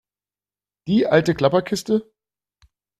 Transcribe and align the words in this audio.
Die 0.87 1.05
alte 1.05 1.35
Klapperkiste? 1.35 2.11